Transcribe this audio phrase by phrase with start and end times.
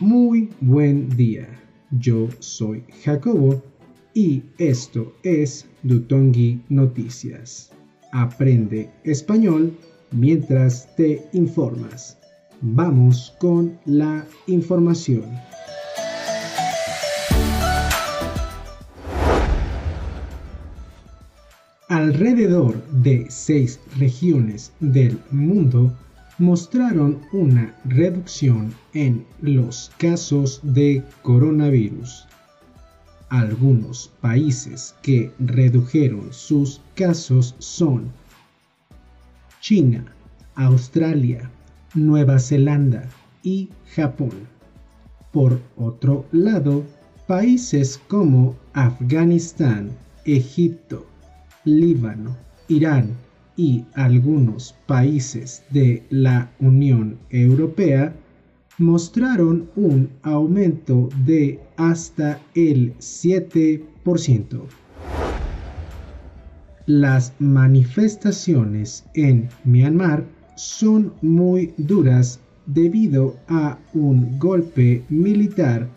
[0.00, 1.48] Muy buen día.
[1.90, 3.60] Yo soy Jacobo
[4.14, 7.72] y esto es Dutongi Noticias.
[8.12, 9.76] Aprende español
[10.12, 12.16] mientras te informas.
[12.60, 15.24] Vamos con la información.
[21.88, 25.92] Alrededor de seis regiones del mundo
[26.38, 32.26] mostraron una reducción en los casos de coronavirus.
[33.28, 38.10] Algunos países que redujeron sus casos son
[39.60, 40.04] China,
[40.54, 41.50] Australia,
[41.94, 43.08] Nueva Zelanda
[43.42, 44.46] y Japón.
[45.32, 46.84] Por otro lado,
[47.26, 49.90] países como Afganistán,
[50.24, 51.04] Egipto,
[51.64, 52.36] Líbano,
[52.68, 53.16] Irán
[53.58, 58.14] y algunos países de la Unión Europea
[58.78, 63.82] mostraron un aumento de hasta el 7%.
[66.86, 70.24] Las manifestaciones en Myanmar
[70.54, 75.88] son muy duras debido a un golpe militar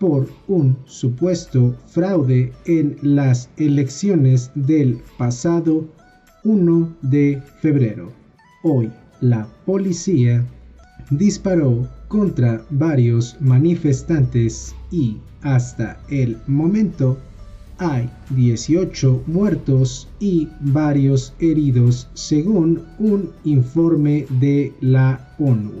[0.00, 5.86] por un supuesto fraude en las elecciones del pasado
[6.44, 8.12] 1 de febrero.
[8.62, 10.44] Hoy la policía
[11.10, 17.18] disparó contra varios manifestantes y hasta el momento
[17.78, 25.72] hay 18 muertos y varios heridos según un informe de la ONU.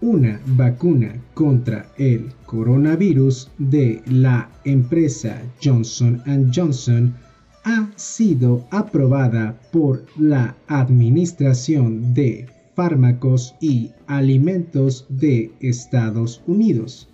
[0.00, 6.22] Una vacuna contra el coronavirus de la empresa Johnson⁇
[6.54, 7.14] Johnson
[7.64, 17.08] ha sido aprobada por la Administración de Fármacos y Alimentos de Estados Unidos.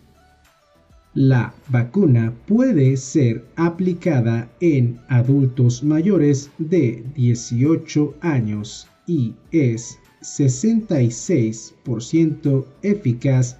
[1.15, 13.57] La vacuna puede ser aplicada en adultos mayores de 18 años y es 66% eficaz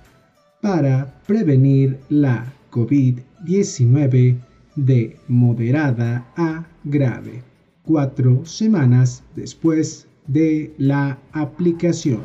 [0.61, 4.37] para prevenir la COVID-19
[4.77, 7.43] de moderada a grave,
[7.85, 12.21] cuatro semanas después de la aplicación.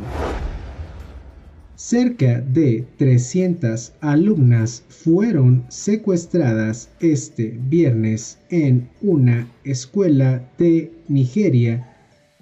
[1.75, 11.85] Cerca de 300 alumnas fueron secuestradas este viernes en una escuela de Nigeria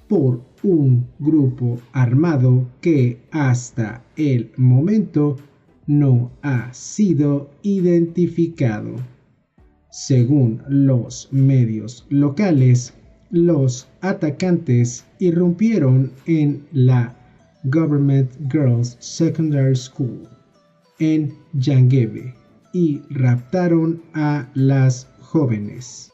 [0.07, 5.37] por un grupo armado que hasta el momento
[5.87, 8.95] no ha sido identificado.
[9.93, 12.95] Según los medios locales,
[13.29, 17.15] los atacantes irrumpieron en la
[17.65, 20.27] Government Girls Secondary School
[20.97, 22.33] en Yangebe
[22.73, 26.11] y raptaron a las jóvenes.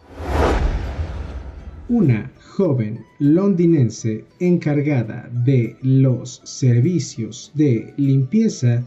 [1.88, 8.84] Una joven londinense encargada de los servicios de limpieza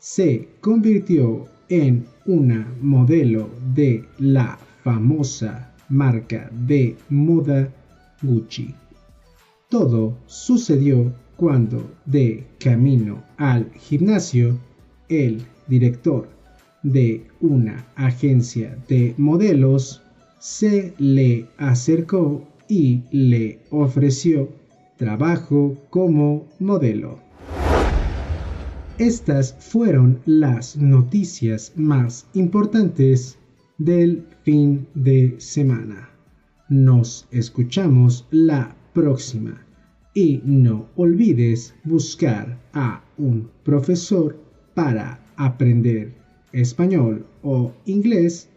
[0.00, 7.68] se convirtió en una modelo de la famosa marca de moda
[8.22, 8.74] Gucci.
[9.68, 14.58] Todo sucedió cuando, de camino al gimnasio,
[15.08, 16.28] el director
[16.82, 20.02] de una agencia de modelos
[20.38, 24.48] se le acercó y le ofreció
[24.96, 27.18] trabajo como modelo.
[28.98, 33.38] Estas fueron las noticias más importantes
[33.78, 36.10] del fin de semana.
[36.68, 39.64] Nos escuchamos la próxima
[40.14, 44.38] y no olvides buscar a un profesor
[44.74, 46.14] para aprender
[46.52, 48.48] español o inglés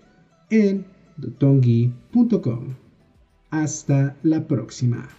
[0.50, 0.86] en
[1.18, 2.76] dotongi.com.
[3.50, 5.10] Hasta la próxima.